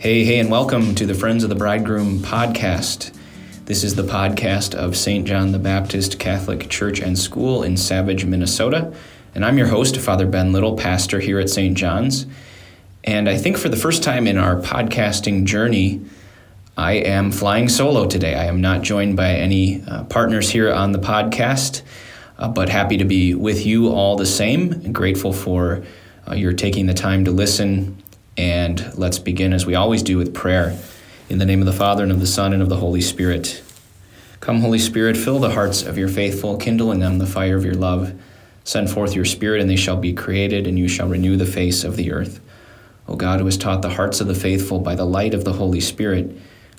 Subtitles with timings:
[0.00, 3.12] Hey, hey, and welcome to the Friends of the Bridegroom podcast.
[3.64, 5.26] This is the podcast of St.
[5.26, 8.94] John the Baptist Catholic Church and School in Savage, Minnesota.
[9.34, 11.76] And I'm your host, Father Ben Little, pastor here at St.
[11.76, 12.26] John's.
[13.02, 16.00] And I think for the first time in our podcasting journey,
[16.76, 18.36] I am flying solo today.
[18.36, 21.82] I am not joined by any uh, partners here on the podcast,
[22.38, 24.70] uh, but happy to be with you all the same.
[24.74, 25.82] And grateful for
[26.28, 28.00] uh, your taking the time to listen
[28.38, 30.78] and let's begin, as we always do, with prayer.
[31.28, 33.62] In the name of the Father, and of the Son, and of the Holy Spirit.
[34.38, 37.64] Come, Holy Spirit, fill the hearts of your faithful, kindle in them the fire of
[37.64, 38.14] your love.
[38.62, 41.82] Send forth your Spirit, and they shall be created, and you shall renew the face
[41.82, 42.40] of the earth.
[43.08, 45.54] O God, who has taught the hearts of the faithful by the light of the
[45.54, 46.30] Holy Spirit,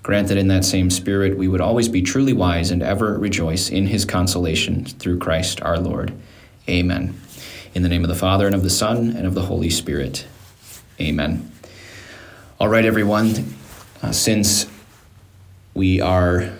[0.01, 3.69] grant that in that same Spirit we would always be truly wise and ever rejoice
[3.69, 6.13] in his consolation through Christ our Lord.
[6.69, 7.19] Amen.
[7.73, 10.25] In the name of the Father, and of the Son, and of the Holy Spirit.
[11.01, 11.51] Amen.
[12.61, 13.55] All right, everyone.
[14.03, 14.65] Uh, since
[15.73, 16.51] we are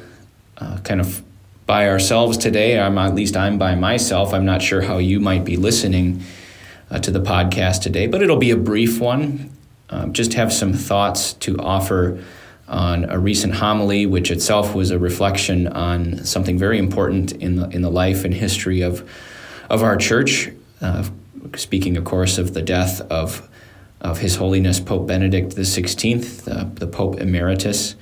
[0.58, 1.22] uh, kind of
[1.66, 4.34] by ourselves today, I'm at least I'm by myself.
[4.34, 6.24] I'm not sure how you might be listening
[6.90, 9.52] uh, to the podcast today, but it'll be a brief one.
[9.90, 12.24] Um, just have some thoughts to offer
[12.70, 17.68] on a recent homily, which itself was a reflection on something very important in the
[17.72, 19.06] in the life and history of
[19.70, 20.50] of our church.
[20.80, 21.10] Uh,
[21.58, 23.50] speaking, of course, of the death of
[24.02, 27.96] of His Holiness Pope Benedict XVI, the, the Pope Emeritus,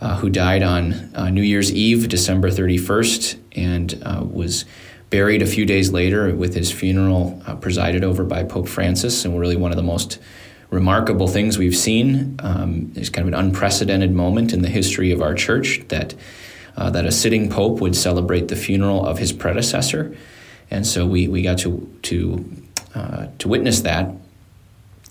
[0.00, 4.64] uh, who died on uh, New Year's Eve, December 31st, and uh, was
[5.10, 9.38] buried a few days later with his funeral uh, presided over by Pope Francis, and
[9.38, 10.18] really one of the most
[10.70, 12.36] remarkable things we've seen.
[12.40, 16.14] Um, it's kind of an unprecedented moment in the history of our church that
[16.76, 20.16] uh, that a sitting pope would celebrate the funeral of his predecessor,
[20.70, 22.44] and so we we got to to
[22.94, 24.14] uh, to witness that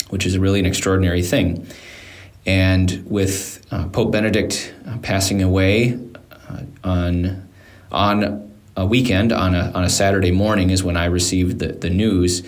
[0.10, 1.68] which is really an extraordinary thing.
[2.46, 6.00] And with uh, Pope Benedict uh, passing away
[6.50, 7.48] uh, on
[7.92, 11.90] on a weekend, on a on a Saturday morning, is when I received the, the
[11.90, 12.44] news.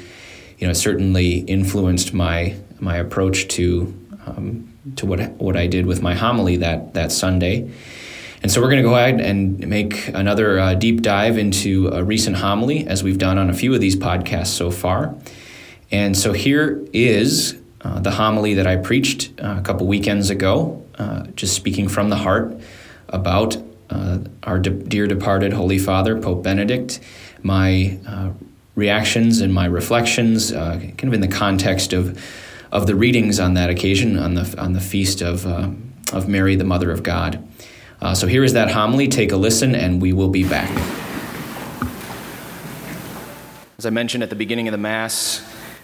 [0.58, 3.94] You know, it certainly influenced my my approach to
[4.26, 7.70] um, to what what I did with my homily that that Sunday.
[8.42, 12.02] And so we're going to go ahead and make another uh, deep dive into a
[12.06, 15.14] recent homily, as we've done on a few of these podcasts so far.
[15.92, 20.86] And so here is uh, the homily that I preached uh, a couple weekends ago,
[20.98, 22.54] uh, just speaking from the heart
[23.08, 23.58] about
[23.90, 27.00] uh, our de- dear departed Holy Father, Pope Benedict,
[27.42, 28.32] my uh,
[28.76, 32.24] reactions and my reflections, uh, kind of in the context of,
[32.72, 35.46] of the readings on that occasion, on the, on the feast of,
[36.14, 37.44] of Mary, the Mother of God.
[38.14, 39.08] so here is that homily.
[39.08, 40.70] Take a listen, and we will be back.
[43.80, 45.42] As I mentioned at the beginning of the Mass,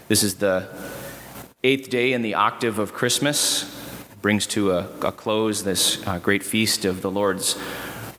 [0.08, 0.68] this is the
[1.64, 3.64] eighth day in the octave of Christmas.
[4.22, 7.58] brings to a, a close this uh, great feast of the Lord's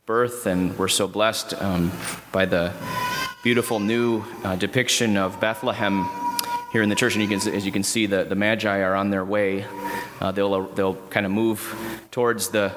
[0.04, 1.92] birth, and we're so blessed um,
[2.32, 2.72] by the
[3.44, 6.08] beautiful new uh, depiction of Bethlehem
[6.72, 7.14] here in the church.
[7.14, 9.64] And you can, as you can see, the, the Magi are on their way.
[10.20, 11.72] Uh, they'll, they'll kind of move
[12.10, 12.72] towards the,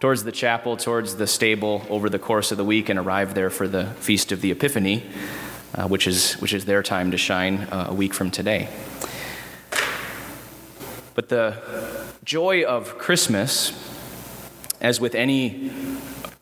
[0.00, 3.50] towards the chapel, towards the stable over the course of the week, and arrive there
[3.50, 5.02] for the Feast of the Epiphany,
[5.76, 8.68] uh, which, is, which is their time to shine uh, a week from today.
[11.14, 11.56] But the
[12.24, 13.72] joy of Christmas,
[14.80, 15.70] as with any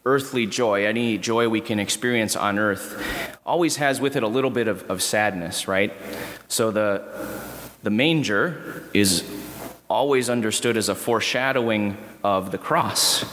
[0.05, 4.51] earthly joy, any joy we can experience on earth, always has with it a little
[4.51, 5.93] bit of, of sadness, right?
[6.49, 7.03] So the,
[7.83, 9.25] the manger is
[9.89, 13.25] always understood as a foreshadowing of the cross,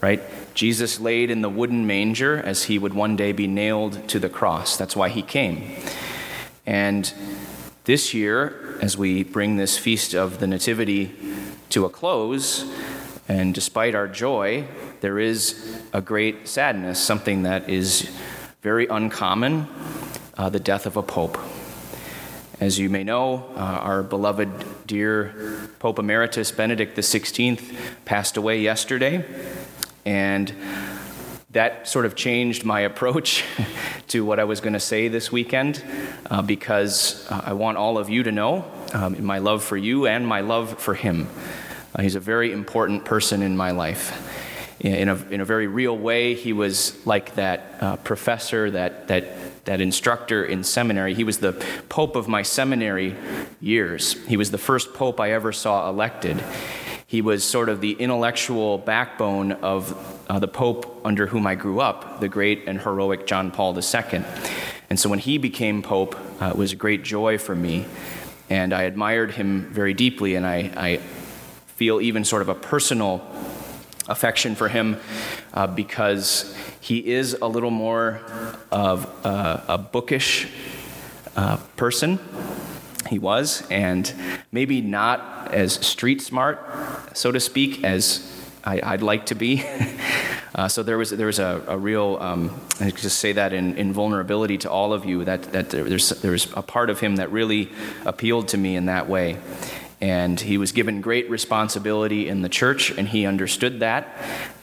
[0.00, 0.22] right?
[0.56, 4.30] Jesus laid in the wooden manger as he would one day be nailed to the
[4.30, 4.78] cross.
[4.78, 5.76] That's why he came.
[6.64, 7.12] And
[7.84, 11.14] this year, as we bring this feast of the Nativity
[11.68, 12.64] to a close,
[13.28, 14.66] and despite our joy,
[15.02, 18.10] there is a great sadness, something that is
[18.62, 19.68] very uncommon
[20.38, 21.36] uh, the death of a pope.
[22.60, 27.60] As you may know, uh, our beloved, dear Pope Emeritus Benedict XVI
[28.06, 29.22] passed away yesterday,
[30.06, 30.54] and
[31.50, 33.44] that sort of changed my approach
[34.08, 35.84] to what I was going to say this weekend
[36.30, 38.64] uh, because uh, I want all of you to know
[38.94, 41.28] um, my love for you and my love for him.
[41.94, 44.32] Uh, he's a very important person in my life.
[44.78, 49.64] In a, in a very real way, he was like that uh, professor, that, that,
[49.64, 51.14] that instructor in seminary.
[51.14, 51.52] He was the
[51.88, 53.16] pope of my seminary
[53.58, 54.12] years.
[54.26, 56.44] He was the first pope I ever saw elected.
[57.08, 59.94] He was sort of the intellectual backbone of
[60.28, 64.24] uh, the Pope under whom I grew up, the great and heroic John Paul II.
[64.90, 67.86] And so when he became Pope, uh, it was a great joy for me.
[68.50, 70.96] And I admired him very deeply, and I, I
[71.76, 73.24] feel even sort of a personal
[74.08, 74.96] affection for him
[75.54, 78.20] uh, because he is a little more
[78.72, 80.48] of uh, a bookish
[81.36, 82.18] uh, person.
[83.08, 84.12] He was, and
[84.52, 86.58] maybe not as street smart,
[87.16, 88.32] so to speak, as
[88.64, 89.64] I, would like to be.
[90.54, 93.76] uh, so there was there was a, a real um, I just say that in,
[93.76, 97.30] in vulnerability to all of you that that there's there's a part of him that
[97.30, 97.70] really
[98.04, 99.38] appealed to me in that way.
[100.00, 104.06] And he was given great responsibility in the church, and he understood that.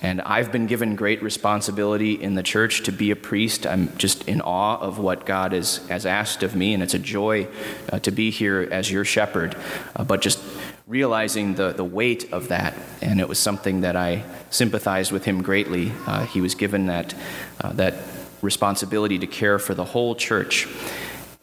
[0.01, 3.65] And I've been given great responsibility in the church to be a priest.
[3.65, 6.99] I'm just in awe of what God has, has asked of me, and it's a
[6.99, 7.47] joy
[7.91, 9.55] uh, to be here as your shepherd.
[9.95, 10.39] Uh, but just
[10.85, 15.41] realizing the, the weight of that, and it was something that I sympathized with him
[15.41, 15.91] greatly.
[16.05, 17.15] Uh, he was given that,
[17.61, 17.95] uh, that
[18.43, 20.67] responsibility to care for the whole church.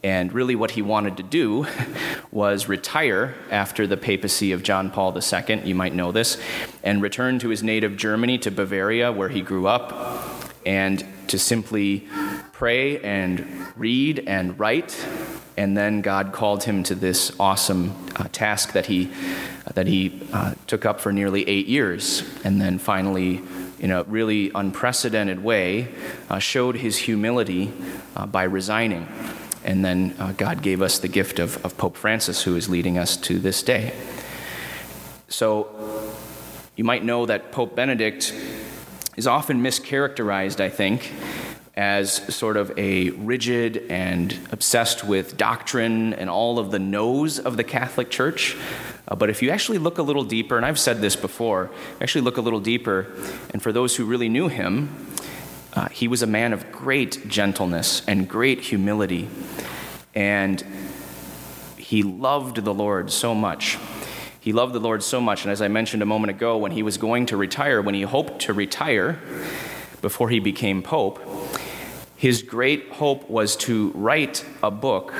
[0.03, 1.67] And really, what he wanted to do
[2.31, 6.37] was retire after the papacy of John Paul II, you might know this,
[6.83, 9.93] and return to his native Germany, to Bavaria, where he grew up,
[10.65, 12.07] and to simply
[12.51, 13.45] pray and
[13.75, 15.05] read and write.
[15.57, 19.11] And then God called him to this awesome uh, task that he,
[19.67, 22.23] uh, that he uh, took up for nearly eight years.
[22.43, 23.41] And then finally,
[23.79, 25.89] in a really unprecedented way,
[26.29, 27.71] uh, showed his humility
[28.15, 29.07] uh, by resigning.
[29.63, 32.97] And then uh, God gave us the gift of, of Pope Francis, who is leading
[32.97, 33.93] us to this day.
[35.27, 35.69] So
[36.75, 38.33] you might know that Pope Benedict
[39.17, 41.13] is often mischaracterized, I think,
[41.75, 47.55] as sort of a rigid and obsessed with doctrine and all of the no's of
[47.55, 48.57] the Catholic Church.
[49.07, 51.69] Uh, but if you actually look a little deeper, and I've said this before,
[52.01, 53.07] actually look a little deeper,
[53.51, 55.07] and for those who really knew him,
[55.73, 59.29] uh, he was a man of great gentleness and great humility.
[60.13, 60.63] And
[61.77, 63.77] he loved the Lord so much.
[64.39, 65.43] He loved the Lord so much.
[65.43, 68.01] And as I mentioned a moment ago, when he was going to retire, when he
[68.01, 69.19] hoped to retire
[70.01, 71.19] before he became Pope,
[72.15, 75.13] his great hope was to write a book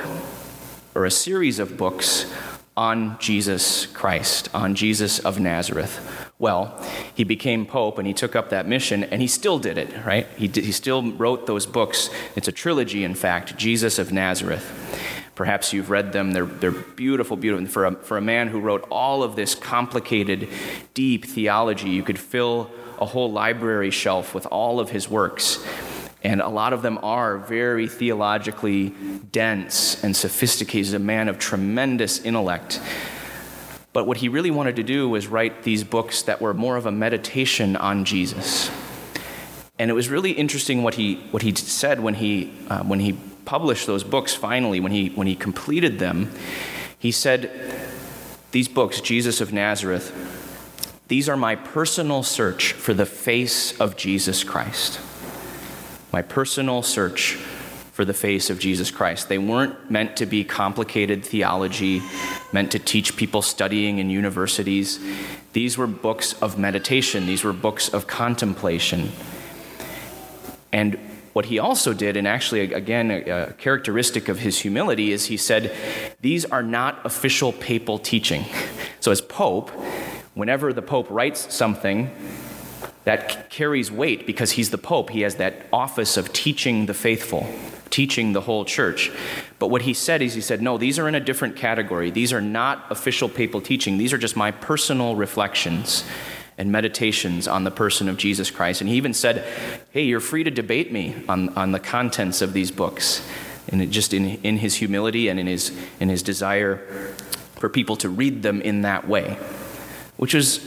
[0.94, 2.32] or a series of books
[2.76, 6.30] on Jesus Christ, on Jesus of Nazareth.
[6.38, 6.80] Well,
[7.14, 10.26] he became Pope and he took up that mission and he still did it, right?
[10.36, 12.08] He, did, he still wrote those books.
[12.34, 14.64] It's a trilogy, in fact, Jesus of Nazareth.
[15.34, 16.32] Perhaps you've read them.
[16.32, 17.66] They're, they're beautiful, beautiful.
[17.66, 20.48] For a, for a man who wrote all of this complicated,
[20.94, 22.70] deep theology, you could fill
[23.00, 25.64] a whole library shelf with all of his works.
[26.24, 28.90] And a lot of them are very theologically
[29.32, 30.94] dense and sophisticated.
[30.94, 32.80] A man of tremendous intellect.
[33.92, 36.86] But what he really wanted to do was write these books that were more of
[36.86, 38.70] a meditation on Jesus.
[39.78, 43.18] And it was really interesting what he, what he said when he, uh, when he
[43.44, 46.30] published those books finally, when he, when he completed them.
[46.98, 47.50] He said,
[48.52, 50.12] These books, Jesus of Nazareth,
[51.08, 55.00] these are my personal search for the face of Jesus Christ
[56.12, 57.38] my personal search
[57.92, 59.28] for the face of Jesus Christ.
[59.28, 62.02] They weren't meant to be complicated theology,
[62.52, 64.98] meant to teach people studying in universities.
[65.52, 69.12] These were books of meditation, these were books of contemplation.
[70.72, 70.98] And
[71.32, 75.74] what he also did, and actually, again, a, characteristic of his humility, is he said,
[76.20, 78.44] These are not official papal teaching.
[79.00, 79.70] So, as Pope,
[80.34, 82.08] whenever the Pope writes something,
[83.04, 85.10] that carries weight because he's the Pope.
[85.10, 87.48] He has that office of teaching the faithful,
[87.90, 89.10] teaching the whole church.
[89.58, 92.10] But what he said is, he said, no, these are in a different category.
[92.10, 93.98] These are not official papal teaching.
[93.98, 96.04] These are just my personal reflections
[96.58, 98.80] and meditations on the person of Jesus Christ.
[98.80, 99.44] And he even said,
[99.90, 103.26] hey, you're free to debate me on, on the contents of these books.
[103.68, 106.76] And just in, in his humility and in his, in his desire
[107.56, 109.38] for people to read them in that way,
[110.16, 110.64] which is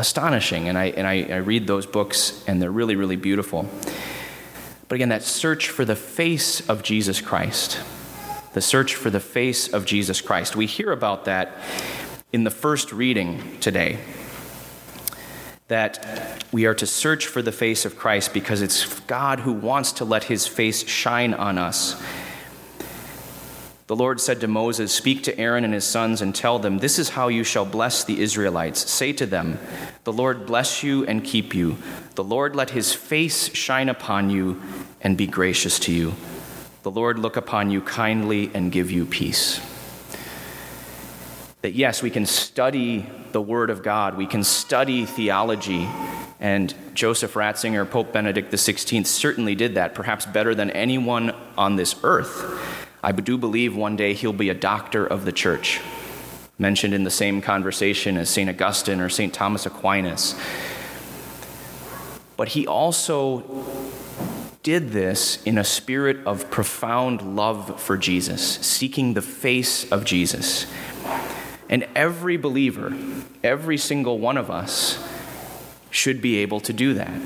[0.00, 0.68] astonishing.
[0.68, 3.68] And I, and I, I read those books, and they're really, really beautiful.
[4.88, 7.78] But again, that search for the face of Jesus Christ,
[8.54, 10.56] the search for the face of Jesus Christ.
[10.56, 11.52] We hear about that
[12.32, 14.00] in the first reading today.
[15.68, 19.92] That we are to search for the face of Christ because it's God who wants
[19.92, 22.02] to let his face shine on us
[23.90, 26.96] the Lord said to Moses, Speak to Aaron and his sons and tell them, This
[26.96, 28.88] is how you shall bless the Israelites.
[28.88, 29.58] Say to them,
[30.04, 31.76] The Lord bless you and keep you.
[32.14, 34.62] The Lord let his face shine upon you
[35.00, 36.14] and be gracious to you.
[36.84, 39.58] The Lord look upon you kindly and give you peace.
[41.62, 45.88] That yes, we can study the Word of God, we can study theology,
[46.38, 51.96] and Joseph Ratzinger, Pope Benedict XVI, certainly did that, perhaps better than anyone on this
[52.04, 52.79] earth.
[53.02, 55.80] I do believe one day he'll be a doctor of the church.
[56.58, 58.50] mentioned in the same conversation as St.
[58.50, 59.32] Augustine or St.
[59.32, 60.34] Thomas Aquinas.
[62.36, 63.64] But he also
[64.62, 70.66] did this in a spirit of profound love for Jesus, seeking the face of Jesus.
[71.70, 72.94] And every believer,
[73.42, 75.02] every single one of us,
[75.90, 77.20] should be able to do that.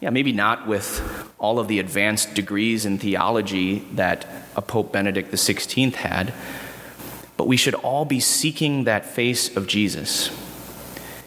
[0.00, 5.32] Yeah, maybe not with all of the advanced degrees in theology that a Pope Benedict
[5.32, 6.32] XVI had,
[7.36, 10.30] but we should all be seeking that face of Jesus.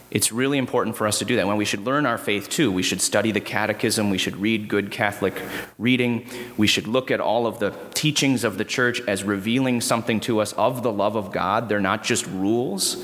[0.10, 1.48] It's really important for us to do that.
[1.48, 4.68] When we should learn our faith too, we should study the catechism, we should read
[4.68, 5.42] good Catholic
[5.78, 10.20] reading, we should look at all of the teachings of the church as revealing something
[10.22, 11.70] to us of the love of God.
[11.70, 13.04] They're not just rules,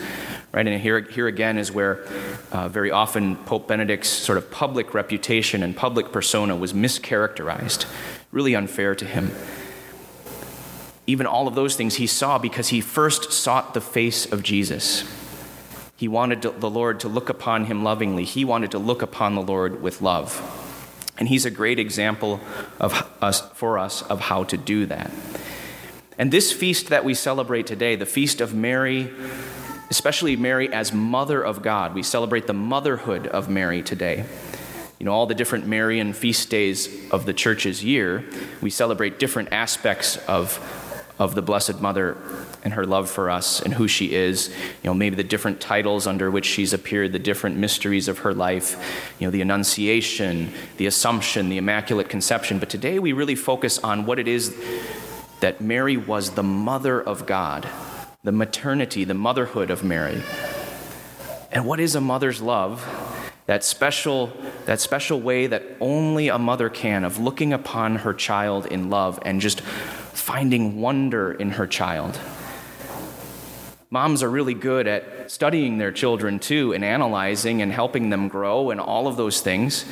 [0.52, 0.68] right?
[0.68, 2.04] And here, here again is where
[2.52, 7.86] uh, very often Pope Benedict's sort of public reputation and public persona was mischaracterized,
[8.32, 9.32] really unfair to him
[11.08, 15.10] even all of those things he saw because he first sought the face of Jesus.
[15.96, 18.26] He wanted to, the Lord to look upon him lovingly.
[18.26, 20.44] He wanted to look upon the Lord with love.
[21.18, 22.42] And he's a great example
[22.80, 25.10] of us, for us of how to do that.
[26.20, 29.10] And this feast that we celebrate today, the feast of Mary,
[29.90, 34.26] especially Mary as Mother of God, we celebrate the motherhood of Mary today.
[35.00, 38.26] You know, all the different Marian feast days of the church's year,
[38.62, 40.60] we celebrate different aspects of
[41.20, 42.18] of the Blessed Mother
[42.64, 44.50] and her love for us and who she is.
[44.50, 48.34] You know, maybe the different titles under which she's appeared, the different mysteries of her
[48.34, 52.60] life, you know, the Annunciation, the Assumption, the Immaculate Conception.
[52.60, 54.56] But today we really focus on what it is
[55.40, 57.68] that Mary was the mother of God,
[58.24, 60.22] the maternity, the motherhood of Mary.
[61.52, 62.86] And what is a mother's love?
[63.46, 64.34] That special,
[64.66, 69.20] that special way that only a mother can of looking upon her child in love
[69.24, 72.20] and just finding wonder in her child.
[73.90, 78.70] Moms are really good at studying their children too and analyzing and helping them grow
[78.72, 79.86] and all of those things.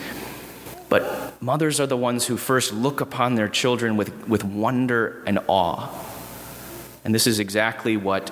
[0.90, 5.40] But mothers are the ones who first look upon their children with, with wonder and
[5.48, 5.88] awe.
[7.06, 8.32] And this is exactly what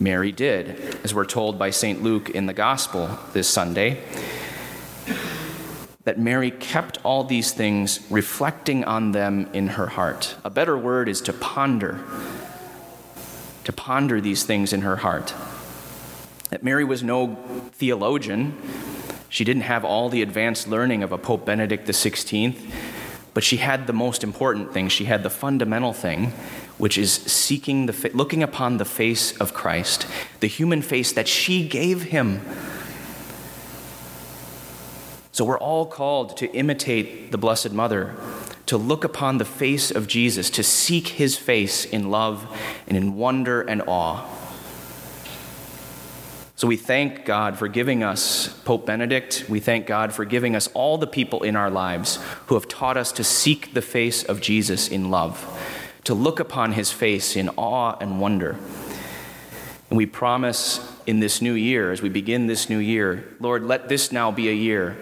[0.00, 2.02] Mary did, as we're told by St.
[2.02, 4.02] Luke in the Gospel this Sunday
[6.02, 10.34] that Mary kept all these things, reflecting on them in her heart.
[10.42, 12.00] A better word is to ponder,
[13.62, 15.32] to ponder these things in her heart.
[16.50, 17.36] That Mary was no
[17.72, 18.56] theologian.
[19.28, 22.56] She didn't have all the advanced learning of a Pope Benedict XVI,
[23.32, 24.88] but she had the most important thing.
[24.88, 26.32] She had the fundamental thing,
[26.78, 30.06] which is seeking the looking upon the face of Christ,
[30.40, 32.40] the human face that she gave him
[35.38, 38.16] so we're all called to imitate the Blessed Mother,
[38.66, 42.44] to look upon the face of Jesus, to seek his face in love
[42.88, 44.28] and in wonder and awe.
[46.56, 49.44] So we thank God for giving us Pope Benedict.
[49.48, 52.96] We thank God for giving us all the people in our lives who have taught
[52.96, 55.38] us to seek the face of Jesus in love,
[56.08, 58.56] to look upon his face in awe and wonder.
[59.90, 63.90] And we promise in this new year, as we begin this new year, Lord, let
[63.90, 64.96] this now be a year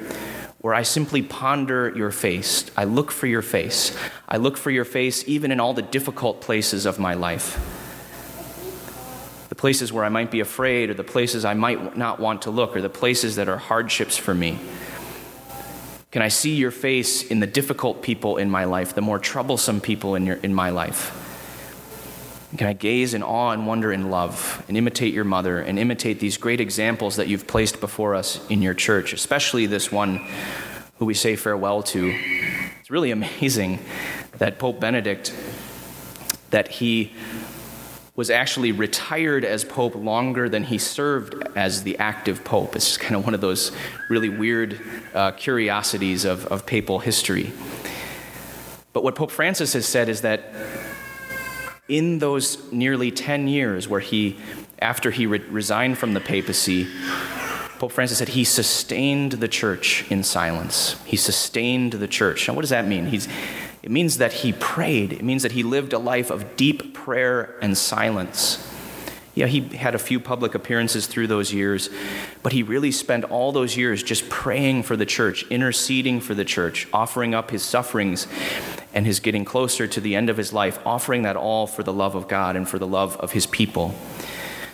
[0.59, 2.69] where I simply ponder your face.
[2.77, 3.97] I look for your face.
[4.29, 7.55] I look for your face even in all the difficult places of my life.
[9.49, 12.51] The places where I might be afraid, or the places I might not want to
[12.51, 14.59] look, or the places that are hardships for me.
[16.16, 19.82] Can I see your face in the difficult people in my life, the more troublesome
[19.82, 21.12] people in, your, in my life?
[22.56, 26.18] Can I gaze in awe and wonder and love and imitate your mother and imitate
[26.18, 30.26] these great examples that you've placed before us in your church, especially this one
[30.99, 32.18] who we say farewell to?
[32.80, 33.80] It's really amazing
[34.38, 35.35] that Pope Benedict
[36.49, 37.12] that he
[38.16, 42.75] was actually retired as pope longer than he served as the active pope.
[42.75, 43.73] It's kind of one of those
[44.08, 44.80] really weird
[45.14, 47.52] uh, curiosities of, of papal history.
[48.94, 50.44] But what Pope Francis has said is that
[51.87, 54.38] in those nearly 10 years where he,
[54.78, 56.88] after he re- resigned from the papacy,
[57.78, 60.96] Pope Francis said he sustained the church in silence.
[61.04, 62.49] He sustained the church.
[62.49, 63.04] Now, what does that mean?
[63.04, 63.28] He's,
[63.87, 67.55] it means that he prayed, it means that he lived a life of deep prayer
[67.62, 68.69] and silence.
[69.37, 71.88] Yeah, he had a few public appearances through those years,
[72.43, 76.45] but he really spent all those years just praying for the church, interceding for the
[76.45, 78.26] church, offering up his sufferings
[78.93, 81.93] and his getting closer to the end of his life, offering that all for the
[81.93, 83.95] love of God and for the love of his people.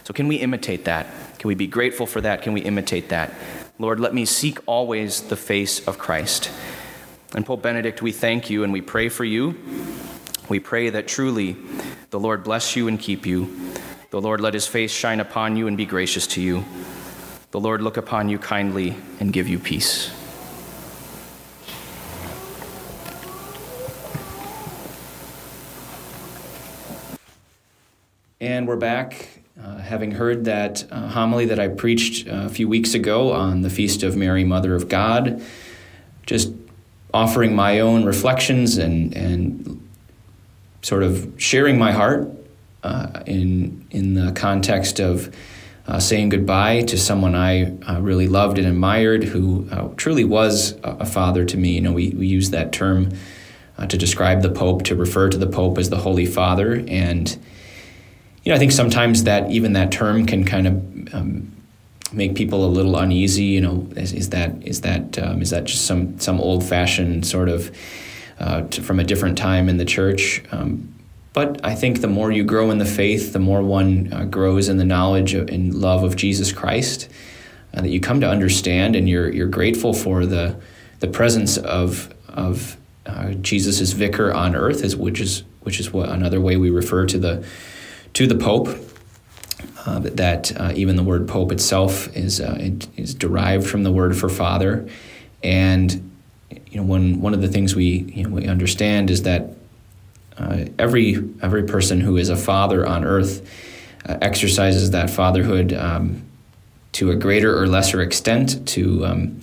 [0.04, 1.06] So, can we imitate that?
[1.38, 2.40] Can we be grateful for that?
[2.40, 3.34] Can we imitate that?
[3.78, 6.50] Lord, let me seek always the face of Christ.
[7.34, 9.58] And Pope Benedict, we thank you and we pray for you.
[10.50, 11.56] We pray that truly
[12.10, 13.72] the Lord bless you and keep you.
[14.10, 16.64] The Lord let his face shine upon you and be gracious to you.
[17.52, 20.12] The Lord look upon you kindly and give you peace.
[28.42, 32.68] And we're back, uh, having heard that uh, homily that I preached uh, a few
[32.68, 35.40] weeks ago on the Feast of Mary, Mother of God.
[36.26, 36.52] Just
[37.14, 39.88] offering my own reflections and, and
[40.82, 42.28] sort of sharing my heart
[42.82, 45.34] uh, in, in the context of
[45.86, 51.04] uh, saying goodbye to someone I uh, really loved and admired, who truly was a,
[51.04, 51.72] father to me.
[51.72, 53.10] You know, we, we use that term
[53.88, 56.84] to describe the Pope, to refer to the Pope as the Holy Father.
[56.86, 57.36] And
[58.44, 61.52] you know, I think sometimes that even that term can kind of um,
[62.12, 63.44] make people a little uneasy.
[63.44, 67.26] You know, is, is that is that um, is that just some some old fashioned
[67.26, 67.74] sort of
[68.38, 70.42] uh, to, from a different time in the church?
[70.52, 70.92] Um,
[71.32, 74.68] but I think the more you grow in the faith, the more one uh, grows
[74.68, 77.08] in the knowledge and love of Jesus Christ.
[77.74, 80.56] Uh, that you come to understand, and you're you're grateful for the
[81.00, 82.76] the presence of of
[83.06, 87.06] uh, Jesus vicar on earth, is which is which is what another way we refer
[87.06, 87.46] to the
[88.12, 88.68] to the Pope.
[89.84, 93.90] Uh, that uh, even the word Pope itself is uh, it is derived from the
[93.90, 94.88] word for father,
[95.42, 96.12] and
[96.66, 99.50] you know one one of the things we you know, we understand is that
[100.38, 103.42] uh, every every person who is a father on earth
[104.08, 106.22] uh, exercises that fatherhood um,
[106.92, 108.66] to a greater or lesser extent.
[108.68, 109.40] To um,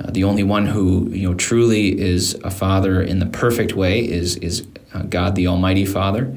[0.00, 4.00] uh, the only one who you know truly is a father in the perfect way
[4.00, 4.66] is is
[5.08, 6.36] God the Almighty Father.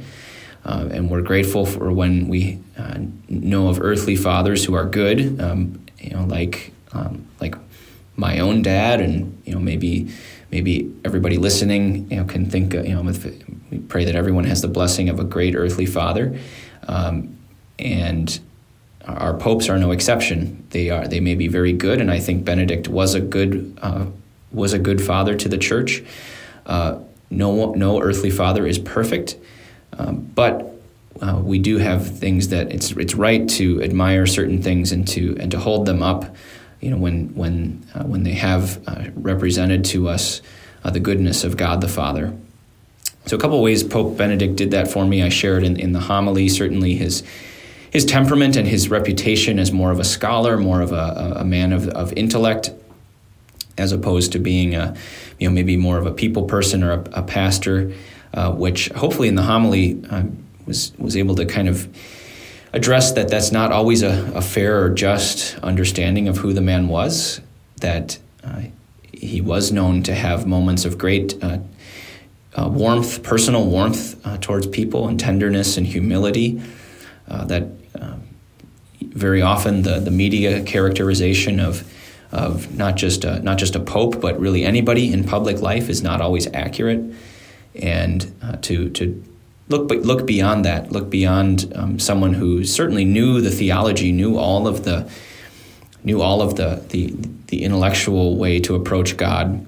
[0.63, 5.39] Uh, and we're grateful for when we uh, know of earthly fathers who are good,
[5.39, 7.55] um, you know, like um, like
[8.15, 10.11] my own dad, and you know maybe
[10.51, 13.01] maybe everybody listening, you know, can think, you know,
[13.71, 16.37] we pray that everyone has the blessing of a great earthly father,
[16.87, 17.37] um,
[17.79, 18.39] and
[19.05, 20.65] our popes are no exception.
[20.71, 24.05] They are they may be very good, and I think Benedict was a good uh,
[24.51, 26.03] was a good father to the church.
[26.65, 29.37] Uh, no no earthly father is perfect.
[29.97, 30.80] Um, but
[31.21, 35.37] uh, we do have things that it's it's right to admire certain things and to
[35.39, 36.35] and to hold them up,
[36.79, 40.41] you know, when when uh, when they have uh, represented to us
[40.83, 42.33] uh, the goodness of God the Father.
[43.27, 45.21] So a couple ways Pope Benedict did that for me.
[45.21, 47.23] I shared in, in the homily certainly his
[47.91, 51.73] his temperament and his reputation as more of a scholar, more of a, a man
[51.73, 52.71] of, of intellect,
[53.77, 54.95] as opposed to being a
[55.37, 57.93] you know maybe more of a people person or a, a pastor
[58.33, 60.23] uh, which hopefully in the homily uh,
[60.71, 61.87] was was able to kind of
[62.73, 66.87] address that that's not always a, a fair or just understanding of who the man
[66.87, 67.41] was.
[67.81, 68.61] That uh,
[69.11, 71.57] he was known to have moments of great uh,
[72.55, 76.61] uh, warmth, personal warmth uh, towards people, and tenderness and humility.
[77.27, 77.63] that
[79.13, 81.83] very often the, the media characterization of
[82.31, 86.01] of not just a, not just a pope, but really anybody in public life is
[86.01, 87.01] not always accurate
[87.75, 89.21] and uh, to to
[89.71, 94.37] look but look beyond that, look beyond um, someone who certainly knew the theology, knew
[94.37, 95.09] all of the
[96.03, 97.13] knew all of the the,
[97.47, 99.65] the intellectual way to approach God,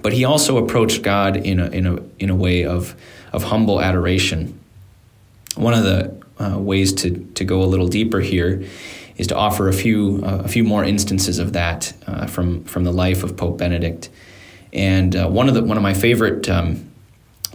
[0.00, 2.94] but he also approached God in a in a in a way of
[3.32, 4.58] of humble adoration.
[5.56, 8.64] One of the uh, ways to to go a little deeper here
[9.16, 12.84] is to offer a few uh, a few more instances of that uh, from from
[12.84, 14.08] the life of Pope Benedict,
[14.72, 16.88] and uh, one of the one of my favorite um,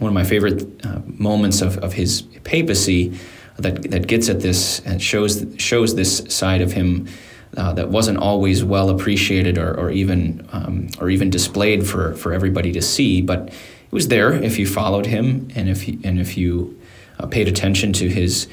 [0.02, 3.18] one of my favorite uh, moments of, of his papacy
[3.56, 7.08] that that gets at this and shows shows this side of him
[7.56, 12.32] uh, that wasn't always well appreciated or, or even um, or even displayed for, for
[12.32, 16.18] everybody to see, but it was there if you followed him and if you, and
[16.18, 16.80] if you
[17.18, 18.48] uh, paid attention to his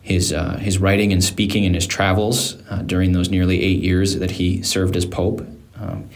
[0.00, 4.18] his uh, his writing and speaking and his travels uh, during those nearly eight years
[4.18, 5.46] that he served as pope.
[5.76, 6.08] Um,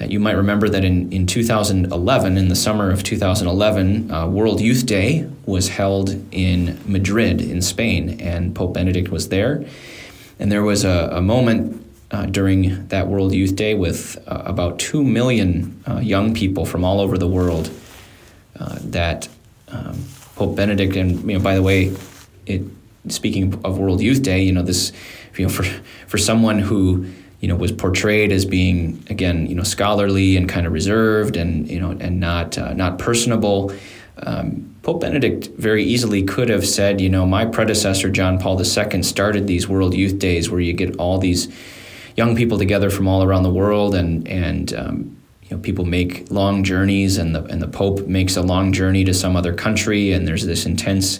[0.00, 4.86] you might remember that in, in 2011, in the summer of 2011, uh, World Youth
[4.86, 9.64] Day was held in Madrid, in Spain, and Pope Benedict was there.
[10.38, 14.78] And there was a, a moment uh, during that World Youth Day with uh, about
[14.78, 17.70] 2 million uh, young people from all over the world
[18.58, 19.28] uh, that
[19.68, 20.04] um,
[20.36, 21.94] Pope Benedict, and you know, by the way,
[22.46, 22.62] it,
[23.08, 24.92] speaking of World Youth Day, you know, this,
[25.36, 25.64] you know, for,
[26.06, 27.06] for someone who
[27.42, 31.68] you know, was portrayed as being again, you know, scholarly and kind of reserved and
[31.68, 33.72] you know, and not uh, not personable.
[34.18, 39.02] Um, Pope Benedict very easily could have said, you know, my predecessor John Paul II
[39.02, 41.48] started these World Youth Days where you get all these
[42.16, 46.30] young people together from all around the world, and and um, you know, people make
[46.30, 50.12] long journeys, and the and the Pope makes a long journey to some other country,
[50.12, 51.18] and there's this intense.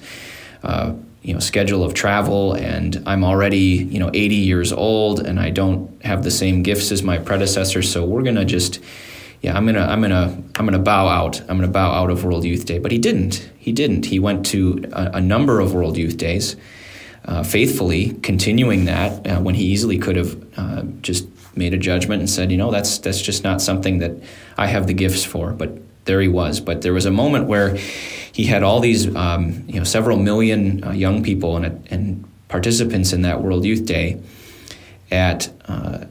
[0.63, 5.39] Uh, you know schedule of travel and I'm already you know 80 years old and
[5.39, 8.81] I don't have the same gifts as my predecessors so we're gonna just
[9.41, 11.41] yeah I'm gonna I'm gonna I'm gonna bow out.
[11.41, 12.79] I'm gonna bow out of World Youth Day.
[12.79, 13.51] But he didn't.
[13.59, 14.07] He didn't.
[14.07, 16.57] He went to a, a number of World Youth Days
[17.25, 22.21] uh, faithfully continuing that uh, when he easily could have uh, just made a judgment
[22.21, 24.13] and said you know that's that's just not something that
[24.57, 25.53] I have the gifts for.
[25.53, 26.61] But there he was.
[26.61, 27.77] But there was a moment where
[28.33, 33.15] he had all these, um, you know, several million uh, young people and, and, participants
[33.15, 34.21] in that World Youth Day
[35.11, 36.05] at uh,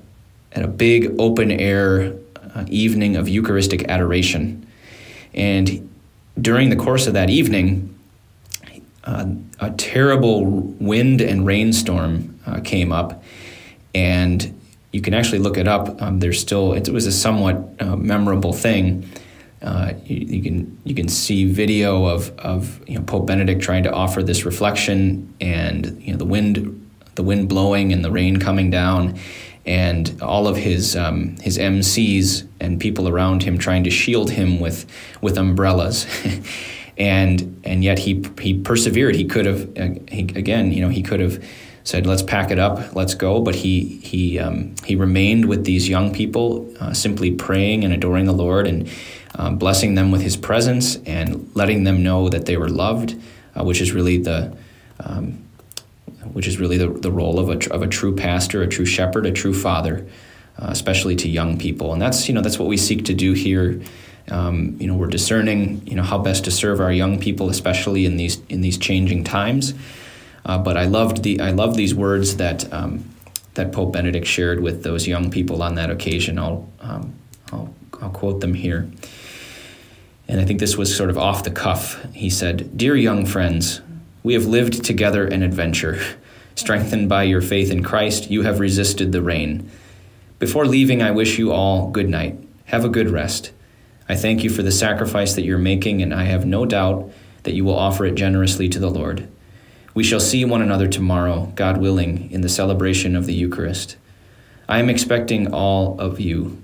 [0.54, 2.16] at a big open air
[2.56, 4.66] uh, evening of Eucharistic adoration,
[5.36, 5.88] and
[6.42, 7.96] during the course of that evening,
[9.04, 9.28] uh,
[9.60, 10.46] a terrible
[10.80, 13.24] wind and rainstorm uh, came up,
[13.94, 14.60] and
[14.92, 16.02] you can actually look it up.
[16.02, 19.08] Um, there's still it was a somewhat uh, memorable thing
[19.62, 23.84] uh, you, you, can you can see video of, of you know, Pope Benedict trying
[23.84, 26.78] to offer this reflection, and you know the wind
[27.16, 29.20] the wind blowing and the rain coming down,
[29.66, 34.60] and all of his um, his MCs and people around him trying to shield him
[34.60, 34.86] with
[35.22, 36.08] with umbrellas.
[36.98, 39.16] and and yet he he persevered.
[39.16, 41.44] He could have uh, he, again, you know, he could have
[41.84, 45.90] said, "Let's pack it up, let's go." But he he um, he remained with these
[45.90, 48.90] young people, uh, simply praying and adoring the Lord, and
[49.36, 53.20] um, blessing them with his presence and letting them know that they were loved,
[53.56, 54.56] uh, which is really the
[55.00, 55.44] um,
[56.34, 59.26] which is really the, the role of a, of a true pastor, a true shepherd,
[59.26, 60.08] a true father,
[60.60, 61.94] uh, especially to young people.
[61.94, 63.82] And that's you know that's what we seek to do here.
[64.30, 68.06] Um, you know we're discerning you know how best to serve our young people, especially
[68.06, 69.74] in these in these changing times.
[70.46, 73.06] Uh, but I loved the I love these words that um,
[73.56, 76.40] that Pope Benedict shared with those young people on that occasion.
[76.40, 77.14] I'll um,
[77.52, 78.90] I'll, I'll quote them here
[80.32, 82.02] and I think this was sort of off the cuff.
[82.14, 83.82] He said, Dear young friends,
[84.24, 86.02] we have lived together an adventure.
[86.56, 89.70] Strengthened by your faith in Christ, you have resisted the rain.
[90.40, 92.40] Before leaving, I wish you all good night.
[92.68, 93.52] Have a good rest.
[94.08, 97.12] I thank you for the sacrifice that you're making, and I have no doubt
[97.44, 99.28] that you will offer it generously to the Lord.
[99.94, 103.98] We shall see one another tomorrow, God willing, in the celebration of the Eucharist.
[104.70, 106.62] I am expecting all of you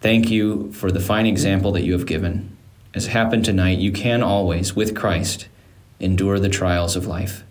[0.00, 2.56] Thank you for the fine example that you have given.
[2.94, 5.48] As happened tonight, you can always, with Christ,
[6.00, 7.44] endure the trials of life.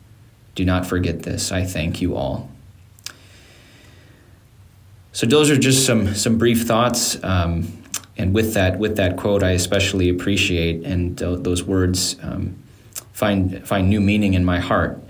[0.54, 1.52] Do not forget this.
[1.52, 2.50] I thank you all.
[5.12, 7.82] So those are just some some brief thoughts, um,
[8.18, 12.58] and with that with that quote, I especially appreciate and th- those words um,
[13.14, 15.02] find find new meaning in my heart.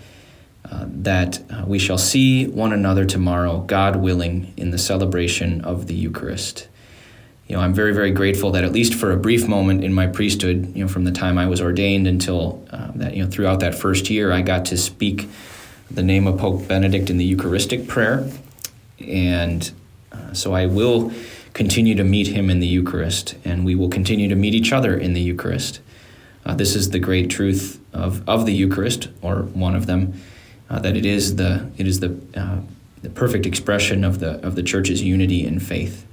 [0.63, 5.86] Uh, that uh, we shall see one another tomorrow, God willing, in the celebration of
[5.86, 6.67] the Eucharist
[7.48, 10.08] you know, I'm very, very grateful that at least for a brief moment in my
[10.08, 13.60] priesthood, you know, from the time I was ordained until uh, that, you know, throughout
[13.60, 15.30] that first year, I got to speak
[15.92, 18.28] the name of Pope Benedict in the Eucharistic prayer.
[19.00, 19.72] And
[20.12, 21.12] uh, so I will
[21.54, 24.98] continue to meet him in the Eucharist, and we will continue to meet each other
[24.98, 25.80] in the Eucharist.
[26.46, 30.20] Uh, this is the great truth of, of the Eucharist, or one of them,
[30.70, 32.60] uh, that it is the it is the uh,
[33.04, 36.06] the perfect expression of the of the Church's unity in faith.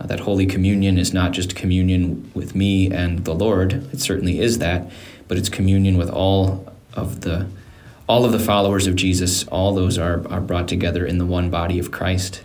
[0.00, 3.72] Uh, that Holy Communion is not just communion with me and the Lord.
[3.92, 4.90] It certainly is that,
[5.28, 7.46] but it's communion with all of the
[8.08, 9.46] all of the followers of Jesus.
[9.48, 12.42] All those are, are brought together in the one body of Christ.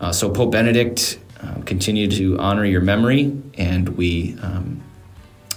[0.00, 4.82] Uh, so Pope Benedict, uh, continue to honor your memory, and we um,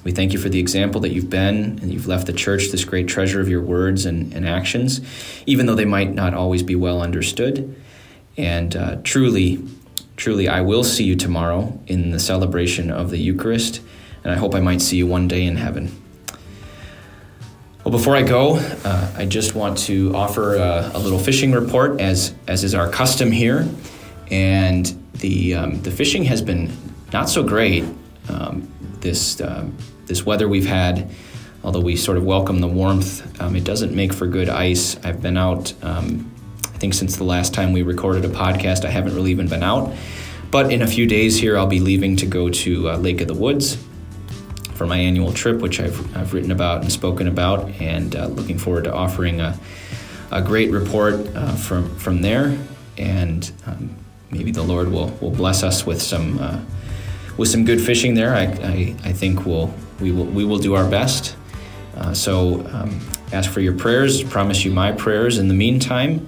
[0.04, 2.84] we thank you for the example that you've been, and you've left the church this
[2.84, 5.02] great treasure of your words and, and actions,
[5.46, 7.76] even though they might not always be well understood.
[8.38, 9.64] And uh, truly,
[10.22, 13.82] Truly, I will see you tomorrow in the celebration of the Eucharist,
[14.24, 16.00] and I hope I might see you one day in heaven.
[17.84, 22.00] Well, before I go, uh, I just want to offer a, a, little fishing report,
[22.00, 23.68] as as is our custom here,
[24.30, 26.72] and the um, the fishing has been
[27.12, 27.84] not so great.
[28.30, 29.66] Um, this uh,
[30.06, 31.10] this weather we've had,
[31.64, 35.04] although we sort of welcome the warmth, um, it doesn't make for good ice.
[35.04, 36.32] I've been out um,
[36.82, 39.94] think since the last time we recorded a podcast, I haven't really even been out.
[40.50, 43.28] But in a few days here, I'll be leaving to go to uh, Lake of
[43.28, 43.78] the Woods
[44.74, 48.58] for my annual trip, which I've, I've written about and spoken about, and uh, looking
[48.58, 49.60] forward to offering a,
[50.32, 52.58] a great report uh, from, from there.
[52.98, 53.96] And um,
[54.32, 56.60] maybe the Lord will, will bless us with some, uh,
[57.38, 58.34] with some good fishing there.
[58.34, 61.36] I, I, I, think we'll, we, will, we will do our best.
[61.96, 63.00] Uh, so um,
[63.32, 66.28] ask for your prayers, promise you my prayers in the meantime.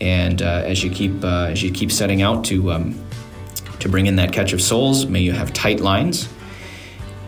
[0.00, 3.04] And uh, as you keep uh, as you keep setting out to um,
[3.80, 6.28] to bring in that catch of souls, may you have tight lines.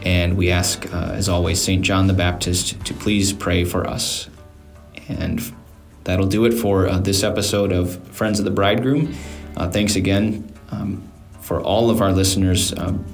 [0.03, 4.31] And we ask, uh, as always, Saint John the Baptist to please pray for us.
[5.09, 5.43] And
[6.05, 9.15] that'll do it for uh, this episode of Friends of the Bridegroom.
[9.57, 11.07] Uh, thanks again um,
[11.41, 13.05] for all of our listeners um,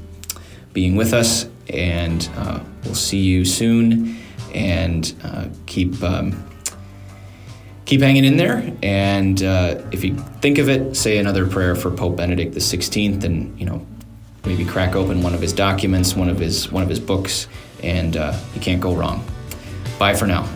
[0.72, 2.28] being with us, and
[2.84, 4.18] we'll see you soon.
[4.54, 5.12] And
[5.66, 6.45] keep um,
[7.86, 8.70] keep hanging in there.
[8.82, 13.58] And uh, if you think of it, say another prayer for Pope Benedict XVI, and
[13.58, 13.86] you know
[14.44, 17.48] maybe crack open one of his documents, one of his one of his books,
[17.82, 19.24] and uh, you can't go wrong.
[19.98, 20.46] Bye for now.